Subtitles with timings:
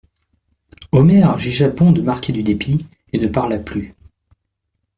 [0.93, 3.93] Omer jugea bon de marquer du dépit, et ne parla plus.